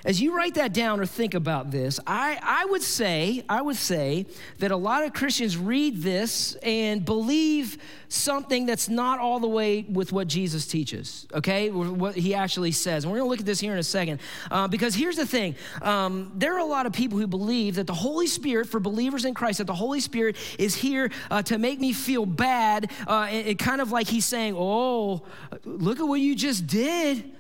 [0.04, 3.76] as you write that down or think about this, I, I would say, I would
[3.76, 4.26] say
[4.58, 9.86] that a lot of Christians read this and believe something that's not all the way
[9.88, 11.70] with what Jesus teaches, okay?
[11.70, 13.04] What he actually says.
[13.04, 14.20] And we're gonna look at this here in a second.
[14.50, 17.86] Uh, because here's the thing um, there are a lot of people who believe that
[17.86, 21.58] the Holy Spirit, for believers in Christ, that the Holy Spirit is here uh, to
[21.58, 22.90] make me feel bad.
[23.06, 25.22] Uh, it, it kind of like he's saying, Oh,
[25.64, 27.33] look at what you just did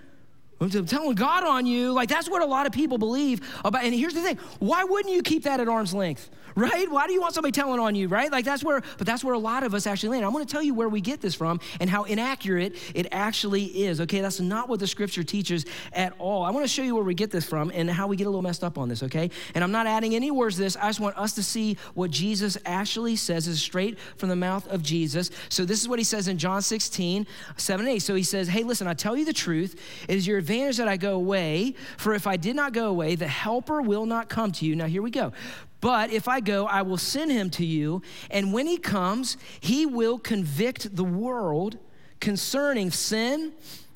[0.60, 1.92] I'm telling God on you.
[1.92, 3.84] Like that's what a lot of people believe about.
[3.84, 6.30] And here's the thing why wouldn't you keep that at arm's length?
[6.56, 6.88] right?
[6.88, 8.30] Why do you want somebody telling on you, right?
[8.30, 10.24] Like that's where, but that's where a lot of us actually land.
[10.24, 13.64] I'm going to tell you where we get this from and how inaccurate it actually
[13.64, 14.20] is, okay?
[14.20, 16.44] That's not what the scripture teaches at all.
[16.44, 18.30] I want to show you where we get this from and how we get a
[18.30, 19.30] little messed up on this, okay?
[19.56, 20.76] And I'm not adding any words to this.
[20.76, 24.68] I just want us to see what Jesus actually says is straight from the mouth
[24.68, 25.32] of Jesus.
[25.48, 27.98] So this is what he says in John 16, 7 and 8.
[27.98, 29.80] So he says, Hey, listen, I tell you the truth.
[30.08, 33.14] It is your advantage that I go away, for if I did not go away,
[33.14, 34.76] the helper will not come to you.
[34.76, 35.32] Now here we go.
[35.80, 38.02] But if I go, I will send him to you.
[38.30, 41.78] And when he comes, he will convict the world
[42.20, 43.52] concerning sin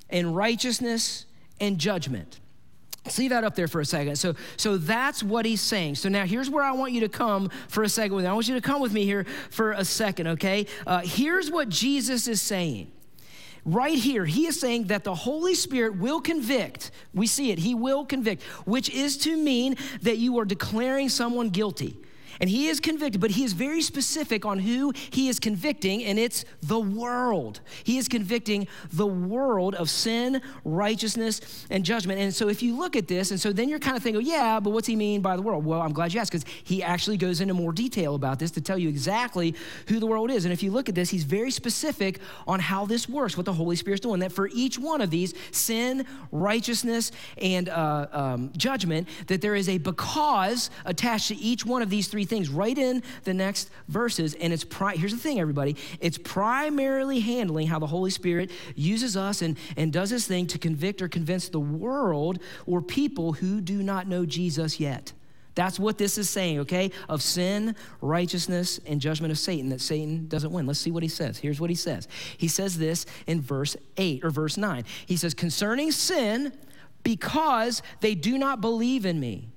[0.08, 1.26] and righteousness
[1.61, 2.40] and judgment.
[3.06, 4.16] See leave that up there for a second.
[4.16, 5.96] So, so that's what he's saying.
[5.96, 8.26] So now here's where I want you to come for a second.
[8.26, 10.66] I want you to come with me here for a second, okay?
[10.87, 12.90] Uh, here's what Jesus is saying.
[13.68, 16.90] Right here, he is saying that the Holy Spirit will convict.
[17.12, 21.50] We see it, he will convict, which is to mean that you are declaring someone
[21.50, 21.98] guilty.
[22.40, 26.18] And he is convicted, but he is very specific on who he is convicting, and
[26.18, 27.61] it's the world.
[27.85, 32.20] He is convicting the world of sin, righteousness, and judgment.
[32.20, 34.61] And so if you look at this, and so then you're kind of thinking, yeah,
[34.61, 35.64] but what's he mean by the world?
[35.64, 38.61] Well, I'm glad you asked, because he actually goes into more detail about this to
[38.61, 39.55] tell you exactly
[39.88, 40.44] who the world is.
[40.44, 43.53] And if you look at this, he's very specific on how this works, what the
[43.53, 44.20] Holy Spirit's doing.
[44.20, 49.68] That for each one of these, sin, righteousness, and uh, um, judgment, that there is
[49.68, 54.34] a because attached to each one of these three things right in the next verses.
[54.34, 59.16] And it's, pri- here's the thing, everybody, it's primarily handling how the Holy Spirit uses
[59.16, 63.60] us and, and does his thing to convict or convince the world or people who
[63.60, 65.12] do not know Jesus yet.
[65.58, 66.92] That's what this is saying, okay?
[67.08, 70.66] Of sin, righteousness, and judgment of Satan, that Satan doesn't win.
[70.66, 71.38] Let's see what he says.
[71.38, 72.06] Here's what he says.
[72.36, 74.84] He says this in verse 8 or verse 9.
[75.06, 76.52] He says, Concerning sin,
[77.02, 79.48] because they do not believe in me.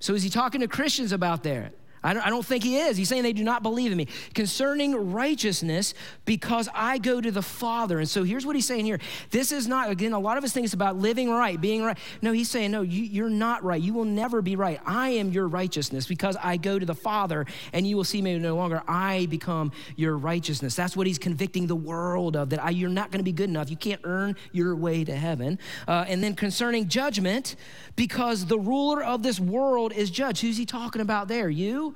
[0.00, 1.70] So is he talking to Christians about there?
[2.02, 2.96] I don't, I don't think he is.
[2.96, 4.06] He's saying they do not believe in me.
[4.34, 7.98] Concerning righteousness, because I go to the Father.
[7.98, 9.00] And so here's what he's saying here.
[9.30, 11.98] This is not, again, a lot of us think it's about living right, being right.
[12.22, 13.82] No, he's saying, no, you, you're not right.
[13.82, 14.80] You will never be right.
[14.86, 18.38] I am your righteousness because I go to the Father and you will see me
[18.38, 18.82] no longer.
[18.86, 20.76] I become your righteousness.
[20.76, 23.50] That's what he's convicting the world of, that I, you're not going to be good
[23.50, 23.70] enough.
[23.70, 25.58] You can't earn your way to heaven.
[25.88, 27.56] Uh, and then concerning judgment,
[27.96, 30.42] because the ruler of this world is judged.
[30.42, 31.48] Who's he talking about there?
[31.48, 31.95] You?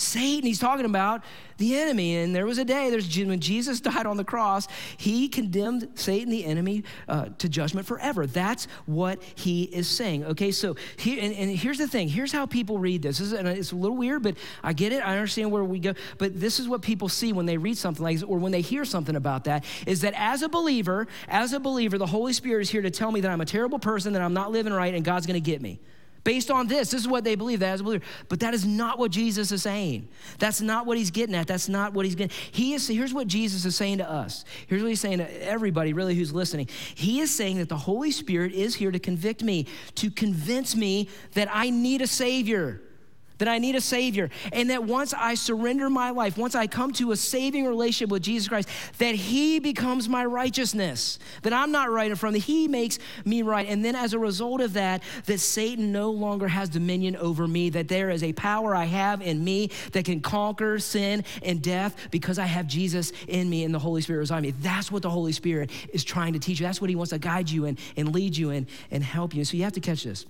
[0.00, 1.22] Satan, he's talking about
[1.58, 2.16] the enemy.
[2.16, 6.30] And there was a day, there's, when Jesus died on the cross, he condemned Satan,
[6.30, 8.26] the enemy, uh, to judgment forever.
[8.26, 10.24] That's what he is saying.
[10.24, 13.18] Okay, so here, and, and, here's the thing here's how people read this.
[13.18, 15.06] this is, and it's a little weird, but I get it.
[15.06, 15.92] I understand where we go.
[16.18, 18.62] But this is what people see when they read something like this or when they
[18.62, 22.62] hear something about that is that as a believer, as a believer, the Holy Spirit
[22.62, 24.94] is here to tell me that I'm a terrible person, that I'm not living right,
[24.94, 25.78] and God's gonna get me.
[26.22, 28.04] Based on this, this is what they believe that as a believer.
[28.28, 30.08] But that is not what Jesus is saying.
[30.38, 31.46] That's not what he's getting at.
[31.46, 32.36] That's not what he's getting.
[32.50, 34.44] He is here's what Jesus is saying to us.
[34.66, 36.68] Here's what he's saying to everybody really who's listening.
[36.94, 41.08] He is saying that the Holy Spirit is here to convict me, to convince me
[41.32, 42.82] that I need a savior
[43.40, 46.92] that I need a Savior, and that once I surrender my life, once I come
[46.92, 51.90] to a saving relationship with Jesus Christ, that He becomes my righteousness, that I'm not
[51.90, 53.66] right in front of He makes me right.
[53.66, 57.70] And then as a result of that, that Satan no longer has dominion over me,
[57.70, 61.96] that there is a power I have in me that can conquer sin and death
[62.10, 64.50] because I have Jesus in me and the Holy Spirit is on me.
[64.50, 66.66] That's what the Holy Spirit is trying to teach you.
[66.66, 69.44] That's what He wants to guide you and, and lead you and, and help you.
[69.46, 70.26] So you have to catch this.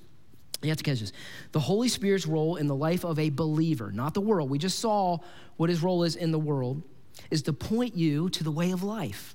[0.62, 1.12] You have to catch this.
[1.52, 4.78] The Holy Spirit's role in the life of a believer, not the world, we just
[4.78, 5.18] saw
[5.56, 6.82] what his role is in the world,
[7.30, 9.34] is to point you to the way of life,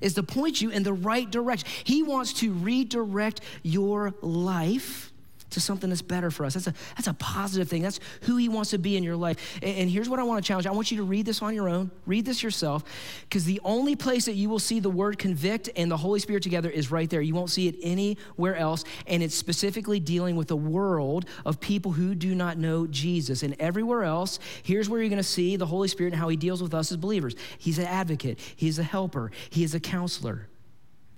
[0.00, 1.68] is to point you in the right direction.
[1.84, 5.11] He wants to redirect your life
[5.52, 6.54] to something that's better for us.
[6.54, 7.82] That's a, that's a positive thing.
[7.82, 9.58] That's who He wants to be in your life.
[9.62, 11.54] And, and here's what I want to challenge I want you to read this on
[11.54, 12.84] your own, read this yourself,
[13.22, 16.42] because the only place that you will see the word convict and the Holy Spirit
[16.42, 17.22] together is right there.
[17.22, 18.84] You won't see it anywhere else.
[19.06, 23.42] And it's specifically dealing with the world of people who do not know Jesus.
[23.42, 26.36] And everywhere else, here's where you're going to see the Holy Spirit and how He
[26.36, 27.34] deals with us as believers.
[27.58, 30.48] He's an advocate, He's a helper, He is a counselor.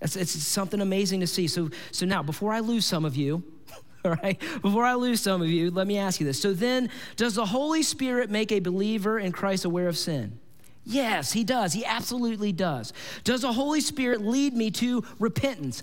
[0.01, 1.49] It's, it's something amazing to see.
[1.49, 3.43] So, so now, before I lose some of you,
[4.05, 4.41] all right?
[4.63, 6.41] Before I lose some of you, let me ask you this.
[6.41, 10.39] So then, does the Holy Spirit make a believer in Christ aware of sin?
[10.87, 11.73] Yes, he does.
[11.73, 12.93] He absolutely does.
[13.25, 15.83] Does the Holy Spirit lead me to repentance?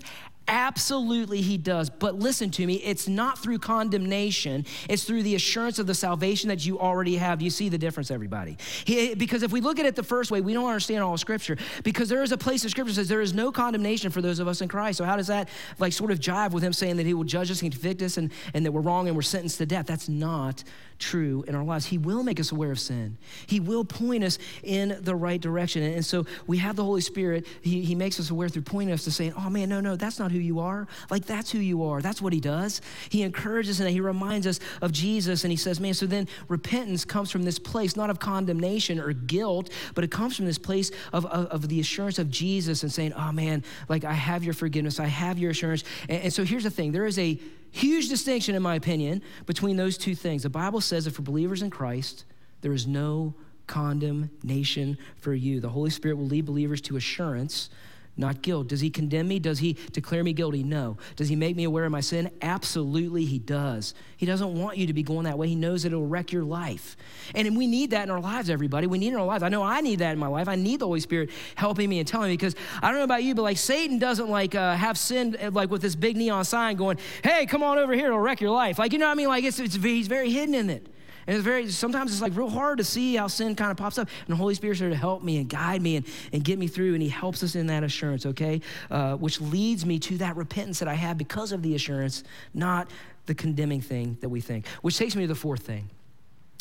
[0.52, 1.88] Absolutely, he does.
[1.88, 6.48] But listen to me, it's not through condemnation, it's through the assurance of the salvation
[6.50, 7.40] that you already have.
[7.40, 8.58] You see the difference, everybody?
[8.84, 11.20] He, because if we look at it the first way, we don't understand all of
[11.20, 11.56] Scripture.
[11.84, 14.46] Because there is a place in Scripture says there is no condemnation for those of
[14.46, 14.98] us in Christ.
[14.98, 17.50] So, how does that like sort of jive with him saying that he will judge
[17.50, 19.86] us and convict us and, and that we're wrong and we're sentenced to death?
[19.86, 20.64] That's not
[21.02, 21.86] true in our lives.
[21.86, 25.82] He will make us aware of sin, He will point us in the right direction.
[25.82, 27.46] And, so, we have the Holy Spirit.
[27.60, 30.18] He, he makes us aware through pointing us to saying, oh man, no, no, that's
[30.18, 30.86] not who you are.
[31.10, 32.00] Like, that's who you are.
[32.00, 32.80] That's what He does.
[33.08, 35.44] He encourages and He reminds us of Jesus.
[35.44, 39.12] And He says, man, so then repentance comes from this place, not of condemnation or
[39.12, 42.92] guilt, but it comes from this place of, of, of the assurance of Jesus and
[42.92, 45.84] saying, oh man, like I have your forgiveness, I have your assurance.
[46.08, 47.38] And, and so here's the thing there is a
[47.72, 50.44] huge distinction, in my opinion, between those two things.
[50.44, 52.24] The Bible says that for believers in Christ,
[52.60, 53.34] there is no
[53.66, 55.60] condemnation for you.
[55.60, 57.70] The Holy Spirit will lead believers to assurance
[58.16, 58.68] not guilt.
[58.68, 59.38] Does he condemn me?
[59.38, 60.62] Does he declare me guilty?
[60.62, 60.98] No.
[61.16, 62.30] Does he make me aware of my sin?
[62.42, 63.94] Absolutely, he does.
[64.18, 65.48] He doesn't want you to be going that way.
[65.48, 66.96] He knows that it'll wreck your life.
[67.34, 68.86] And we need that in our lives, everybody.
[68.86, 69.42] We need it in our lives.
[69.42, 70.46] I know I need that in my life.
[70.46, 73.22] I need the Holy Spirit helping me and telling me because I don't know about
[73.22, 76.44] you, but like Satan doesn't like uh, have sin uh, like with this big neon
[76.44, 78.78] sign going, hey, come on over here, it'll wreck your life.
[78.78, 79.28] Like, you know what I mean?
[79.28, 80.86] Like, it's, it's, he's very hidden in it.
[81.26, 83.98] And it's very, sometimes it's like real hard to see how sin kind of pops
[83.98, 84.08] up.
[84.26, 86.66] And the Holy Spirit's there to help me and guide me and, and get me
[86.66, 86.94] through.
[86.94, 88.60] And He helps us in that assurance, okay?
[88.90, 92.88] Uh, which leads me to that repentance that I have because of the assurance, not
[93.26, 94.66] the condemning thing that we think.
[94.82, 95.90] Which takes me to the fourth thing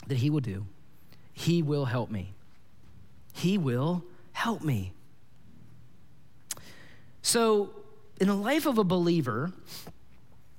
[0.08, 0.65] that He will do
[1.34, 2.34] He will help me.
[3.34, 4.93] He will help me.
[7.21, 7.69] So,
[8.19, 9.52] in the life of a believer,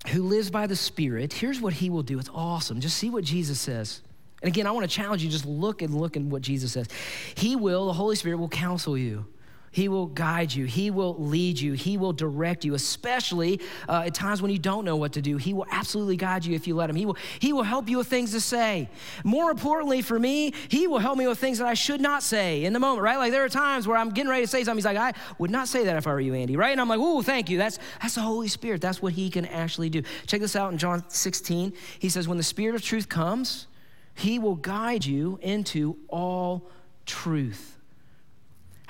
[0.08, 2.18] who lives by the Spirit, here's what he will do.
[2.18, 2.80] It's awesome.
[2.80, 4.02] Just see what Jesus says.
[4.42, 6.88] And again, I want to challenge you just look and look at what Jesus says.
[7.36, 9.26] He will, the Holy Spirit will counsel you.
[9.72, 10.66] He will guide you.
[10.66, 11.72] He will lead you.
[11.72, 13.58] He will direct you, especially
[13.88, 15.38] uh, at times when you don't know what to do.
[15.38, 16.96] He will absolutely guide you if you let Him.
[16.96, 18.90] He will, he will help you with things to say.
[19.24, 22.64] More importantly for me, He will help me with things that I should not say
[22.64, 23.16] in the moment, right?
[23.16, 24.76] Like there are times where I'm getting ready to say something.
[24.76, 26.72] He's like, I would not say that if I were you, Andy, right?
[26.72, 27.56] And I'm like, ooh, thank you.
[27.56, 28.82] That's, that's the Holy Spirit.
[28.82, 30.02] That's what He can actually do.
[30.26, 31.72] Check this out in John 16.
[31.98, 33.68] He says, When the Spirit of truth comes,
[34.14, 36.68] He will guide you into all
[37.06, 37.78] truth.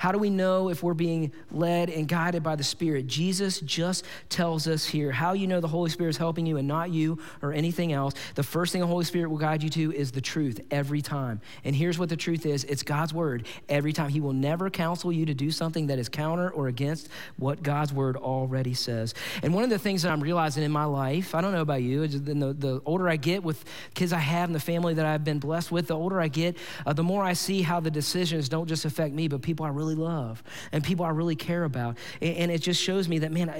[0.03, 3.07] How do we know if we're being led and guided by the Spirit?
[3.07, 6.67] Jesus just tells us here how you know the Holy Spirit is helping you and
[6.67, 8.13] not you or anything else.
[8.35, 11.39] The first thing the Holy Spirit will guide you to is the truth every time.
[11.63, 14.09] And here's what the truth is it's God's word every time.
[14.09, 17.93] He will never counsel you to do something that is counter or against what God's
[17.93, 19.13] word already says.
[19.41, 21.81] And one of the things that I'm realizing in my life, I don't know about
[21.81, 23.63] you, the, the older I get with
[23.93, 26.57] kids I have and the family that I've been blessed with, the older I get,
[26.85, 29.69] uh, the more I see how the decisions don't just affect me, but people I
[29.69, 31.97] really really love and people I really care about.
[32.21, 33.53] And it just shows me that, man,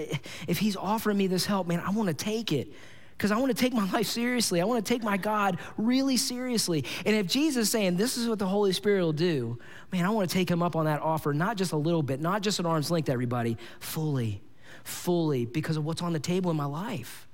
[0.48, 2.72] if He's offering me this help, man, I want to take it
[3.12, 4.62] because I want to take my life seriously.
[4.62, 6.86] I want to take my God really seriously.
[7.06, 9.60] And if Jesus is saying this is what the Holy Spirit will do,
[9.92, 12.20] man, I want to take him up on that offer, not just a little bit,
[12.20, 14.42] not just at arm's length, everybody, fully,
[14.84, 17.28] fully, because of what's on the table in my life.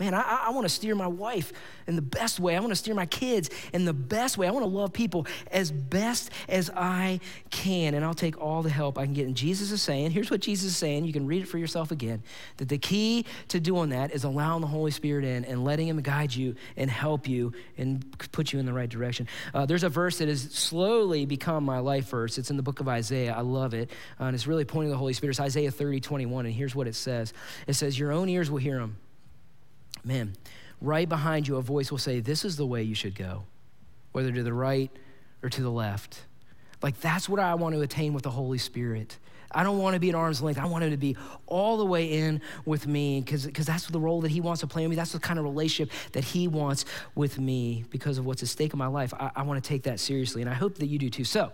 [0.00, 1.52] Man, I, I want to steer my wife
[1.86, 2.56] in the best way.
[2.56, 4.48] I want to steer my kids in the best way.
[4.48, 7.92] I want to love people as best as I can.
[7.92, 9.26] And I'll take all the help I can get.
[9.26, 11.04] And Jesus is saying, here's what Jesus is saying.
[11.04, 12.22] You can read it for yourself again.
[12.56, 16.00] That the key to doing that is allowing the Holy Spirit in and letting Him
[16.00, 19.28] guide you and help you and put you in the right direction.
[19.52, 22.38] Uh, there's a verse that has slowly become my life verse.
[22.38, 23.34] It's in the book of Isaiah.
[23.34, 23.90] I love it.
[24.18, 25.32] Uh, and it's really pointing to the Holy Spirit.
[25.32, 26.46] It's Isaiah 30, 21.
[26.46, 27.34] And here's what it says
[27.66, 28.96] it says, Your own ears will hear Him
[30.04, 30.34] man,
[30.80, 33.44] right behind you, a voice will say, This is the way you should go,
[34.12, 34.90] whether to the right
[35.42, 36.24] or to the left.
[36.82, 39.18] Like, that's what I want to attain with the Holy Spirit.
[39.52, 40.60] I don't want to be at arm's length.
[40.60, 44.20] I want him to be all the way in with me because that's the role
[44.20, 44.96] that he wants to play with me.
[44.96, 46.84] That's the kind of relationship that he wants
[47.14, 49.12] with me because of what's at stake in my life.
[49.14, 51.24] I, I want to take that seriously, and I hope that you do too.
[51.24, 51.52] So,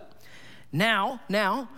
[0.71, 1.69] now, now,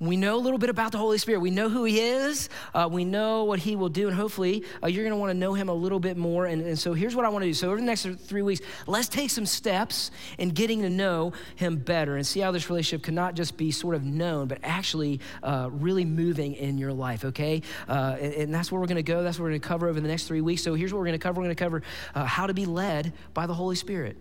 [0.00, 1.40] we know a little bit about the Holy Spirit.
[1.40, 2.48] We know who He is.
[2.72, 4.06] Uh, we know what He will do.
[4.06, 6.46] And hopefully, uh, you're going to want to know Him a little bit more.
[6.46, 7.54] And, and, so, here's what I want to do.
[7.54, 11.76] So, over the next three weeks, let's take some steps in getting to know Him
[11.76, 15.20] better and see how this relationship can not just be sort of known, but actually
[15.42, 17.62] uh, really moving in your life, okay?
[17.88, 19.24] Uh, and, and, that's where we're going to go.
[19.24, 20.62] That's what we're going to cover over the next three weeks.
[20.62, 21.82] So, here's what we're going to cover we're going to cover
[22.14, 24.16] uh, how to be led by the Holy Spirit.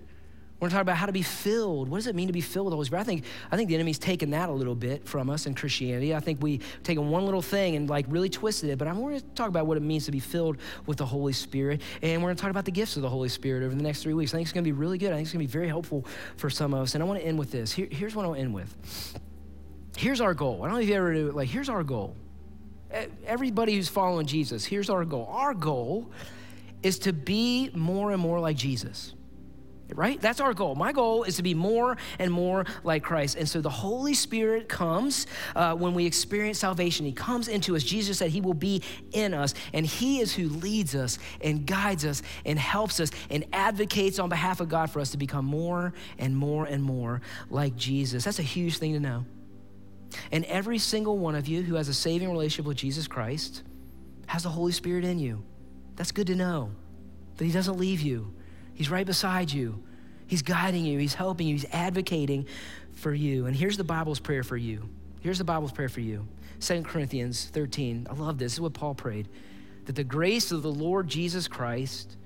[0.59, 1.87] We're going to talk about how to be filled.
[1.87, 3.01] What does it mean to be filled with the Holy Spirit?
[3.01, 6.15] I think, I think the enemy's taken that a little bit from us in Christianity.
[6.15, 9.19] I think we've taken one little thing and like really twisted it, but I'm going
[9.19, 11.83] to talk about what it means to be filled with the Holy Spirit.
[12.01, 14.01] And we're going to talk about the gifts of the Holy Spirit over the next
[14.01, 14.33] three weeks.
[14.33, 15.11] I think it's going to be really good.
[15.11, 16.95] I think it's going to be very helpful for some of us.
[16.95, 17.71] And I want to end with this.
[17.71, 18.75] Here, here's what I'll end with.
[19.95, 20.63] Here's our goal.
[20.63, 21.35] I don't know if you ever do it.
[21.35, 22.15] Like, here's our goal.
[23.27, 25.27] everybody who's following Jesus, here's our goal.
[25.29, 26.11] Our goal
[26.81, 29.13] is to be more and more like Jesus
[29.95, 30.19] right?
[30.19, 30.75] That's our goal.
[30.75, 33.37] My goal is to be more and more like Christ.
[33.37, 37.05] And so the Holy Spirit comes uh, when we experience salvation.
[37.05, 37.83] He comes into us.
[37.83, 42.05] Jesus said he will be in us, and he is who leads us and guides
[42.05, 45.93] us and helps us and advocates on behalf of God for us to become more
[46.17, 48.23] and more and more like Jesus.
[48.23, 49.25] That's a huge thing to know.
[50.31, 53.63] And every single one of you who has a saving relationship with Jesus Christ
[54.27, 55.43] has the Holy Spirit in you.
[55.95, 56.71] That's good to know
[57.37, 58.33] that he doesn't leave you
[58.77, 59.83] He's right beside you.
[60.27, 62.45] He's guiding you, He's helping you, He's advocating
[62.93, 63.47] for you.
[63.47, 64.87] And here's the Bible's prayer for you.
[65.21, 66.27] Here's the Bible's prayer for you.
[66.59, 68.07] 2 Corinthians 13.
[68.07, 68.51] I love this.
[68.51, 69.27] This is what Paul prayed
[69.85, 72.17] that the grace of the Lord Jesus Christ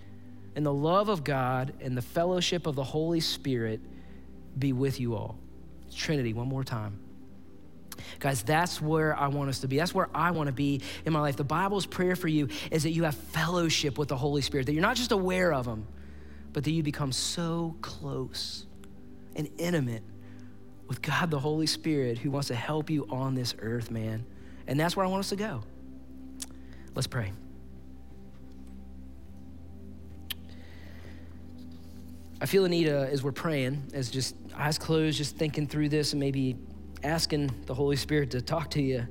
[0.56, 3.80] and the love of God and the fellowship of the Holy Spirit
[4.58, 5.38] be with you all.
[5.96, 7.00] Trinity, one more time.
[8.20, 9.78] Guys, that's where I want us to be.
[9.78, 11.38] That's where I want to be in my life.
[11.38, 14.74] The Bible's prayer for you is that you have fellowship with the Holy Spirit, that
[14.74, 15.86] you're not just aware of Him,
[16.54, 18.66] but that you become so close
[19.36, 20.04] and intimate
[20.88, 24.26] with God the Holy Spirit who wants to help you on this earth, man.
[24.68, 25.64] And that's where I want us to go.
[26.94, 27.32] Let's pray.
[32.42, 36.20] I feel uh, as we're praying, as just eyes closed, just thinking through this and
[36.20, 36.58] maybe
[37.04, 39.08] asking the Holy Spirit to talk to you.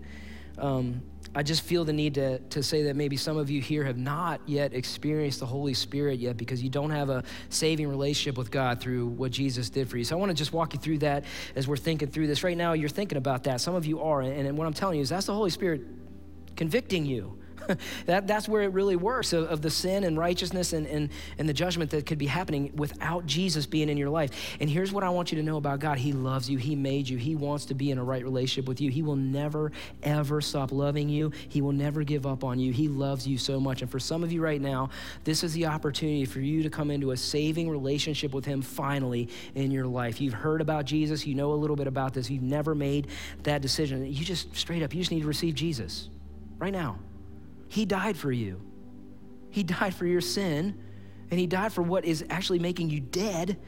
[0.58, 1.00] Um,
[1.32, 3.96] I just feel the need to, to say that maybe some of you here have
[3.96, 8.50] not yet experienced the Holy Spirit yet because you don't have a saving relationship with
[8.50, 10.02] God through what Jesus did for you.
[10.02, 11.24] So I want to just walk you through that
[11.54, 12.42] as we're thinking through this.
[12.42, 13.60] Right now, you're thinking about that.
[13.60, 14.22] Some of you are.
[14.22, 15.82] And, and what I'm telling you is that's the Holy Spirit
[16.56, 17.39] convicting you
[18.06, 21.48] that, that's where it really works of, of the sin and righteousness and, and, and
[21.48, 24.56] the judgment that could be happening without Jesus being in your life.
[24.60, 27.08] And here's what I want you to know about God He loves you, He made
[27.08, 28.90] you, He wants to be in a right relationship with you.
[28.90, 32.72] He will never, ever stop loving you, He will never give up on you.
[32.72, 33.82] He loves you so much.
[33.82, 34.90] And for some of you right now,
[35.24, 39.28] this is the opportunity for you to come into a saving relationship with Him finally
[39.54, 40.20] in your life.
[40.20, 43.08] You've heard about Jesus, you know a little bit about this, you've never made
[43.42, 44.06] that decision.
[44.06, 46.08] You just straight up, you just need to receive Jesus
[46.58, 46.98] right now.
[47.70, 48.60] He died for you.
[49.50, 50.76] He died for your sin,
[51.30, 53.60] and He died for what is actually making you dead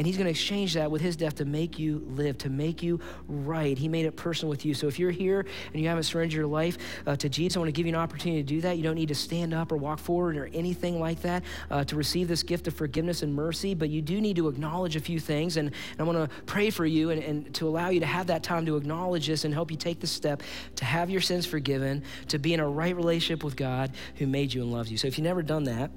[0.00, 2.82] and he's going to exchange that with his death to make you live, to make
[2.82, 3.76] you right.
[3.76, 4.72] He made it personal with you.
[4.72, 5.44] So if you're here
[5.74, 8.00] and you haven't surrendered your life uh, to Jesus, I want to give you an
[8.00, 8.78] opportunity to do that.
[8.78, 11.96] You don't need to stand up or walk forward or anything like that uh, to
[11.96, 15.20] receive this gift of forgiveness and mercy, but you do need to acknowledge a few
[15.20, 15.58] things.
[15.58, 18.28] And, and I want to pray for you and, and to allow you to have
[18.28, 20.42] that time to acknowledge this and help you take the step
[20.76, 24.54] to have your sins forgiven, to be in a right relationship with God who made
[24.54, 24.96] you and loves you.
[24.96, 25.90] So if you've never done that,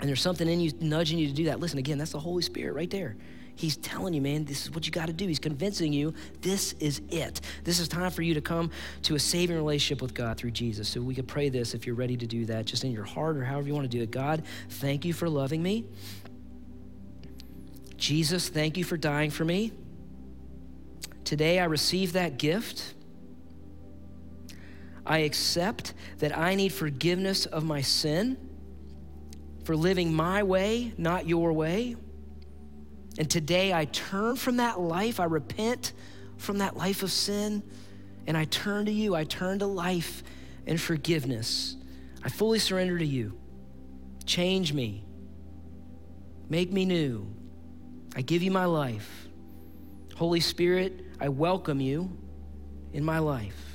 [0.00, 2.42] and there's something in you nudging you to do that, listen again, that's the Holy
[2.42, 3.16] Spirit right there.
[3.56, 5.26] He's telling you, man, this is what you got to do.
[5.26, 7.40] He's convincing you this is it.
[7.64, 8.70] This is time for you to come
[9.04, 10.88] to a saving relationship with God through Jesus.
[10.88, 13.38] So we could pray this if you're ready to do that, just in your heart
[13.38, 14.10] or however you want to do it.
[14.10, 15.86] God, thank you for loving me.
[17.96, 19.72] Jesus, thank you for dying for me.
[21.24, 22.92] Today I receive that gift.
[25.06, 28.36] I accept that I need forgiveness of my sin
[29.66, 31.96] for living my way, not your way.
[33.18, 35.92] And today I turn from that life, I repent
[36.36, 37.64] from that life of sin,
[38.28, 39.16] and I turn to you.
[39.16, 40.22] I turn to life
[40.68, 41.74] and forgiveness.
[42.22, 43.36] I fully surrender to you.
[44.24, 45.04] Change me,
[46.48, 47.26] make me new.
[48.14, 49.26] I give you my life.
[50.14, 52.16] Holy Spirit, I welcome you
[52.92, 53.65] in my life.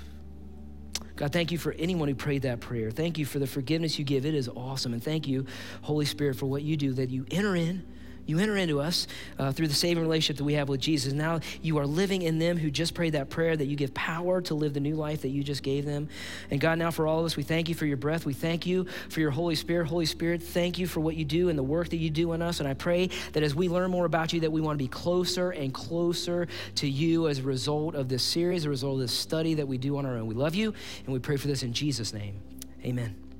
[1.22, 2.89] God, thank you for anyone who prayed that prayer.
[2.89, 4.26] Thank you for the forgiveness you give.
[4.26, 4.91] It is awesome.
[4.91, 5.45] And thank you,
[5.84, 7.86] Holy Spirit, for what you do, that you enter in
[8.26, 9.07] you enter into us
[9.39, 11.13] uh, through the saving relationship that we have with Jesus.
[11.13, 14.41] Now you are living in them who just prayed that prayer, that you give power
[14.41, 16.09] to live the new life that you just gave them.
[16.49, 18.26] And God, now for all of us, we thank you for your breath.
[18.26, 19.88] We thank you for your Holy Spirit.
[19.88, 22.41] Holy Spirit, thank you for what you do and the work that you do in
[22.41, 22.59] us.
[22.59, 24.89] And I pray that as we learn more about you, that we want to be
[24.89, 28.99] closer and closer to you as a result of this series, as a result of
[29.01, 30.28] this study that we do on our own.
[30.28, 30.74] We love you,
[31.05, 32.36] and we pray for this in Jesus' name.
[32.84, 33.30] Amen.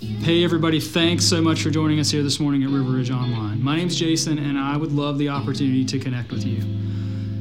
[0.00, 3.60] Hey, everybody, thanks so much for joining us here this morning at River Ridge Online.
[3.60, 6.62] My name's Jason, and I would love the opportunity to connect with you.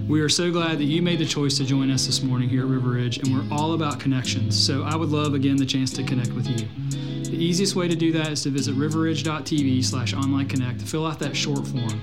[0.08, 2.62] We are so glad that you made the choice to join us this morning here
[2.62, 4.58] at River Ridge, and we're all about connections.
[4.58, 6.68] So I would love, again, the chance to connect with you.
[7.30, 11.05] The easiest way to do that is to visit riverridge.tv slash online connect to fill
[11.05, 12.01] out that short form.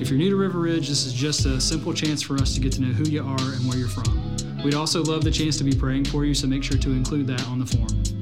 [0.00, 2.60] If you're new to River Ridge, this is just a simple chance for us to
[2.60, 4.36] get to know who you are and where you're from.
[4.62, 7.26] We'd also love the chance to be praying for you, so make sure to include
[7.26, 8.15] that on the form.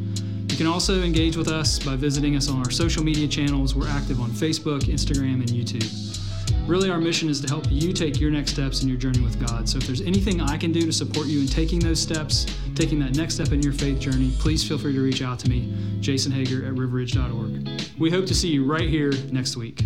[0.54, 3.74] You can also engage with us by visiting us on our social media channels.
[3.74, 6.68] We're active on Facebook, Instagram, and YouTube.
[6.68, 9.44] Really, our mission is to help you take your next steps in your journey with
[9.44, 9.68] God.
[9.68, 12.46] So if there's anything I can do to support you in taking those steps,
[12.76, 15.50] taking that next step in your faith journey, please feel free to reach out to
[15.50, 17.98] me, Jason Hager at riverridge.org.
[17.98, 19.82] We hope to see you right here next week.